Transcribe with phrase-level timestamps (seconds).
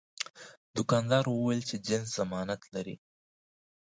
[0.75, 2.95] دوکاندار وویل چې جنس ضمانت لري.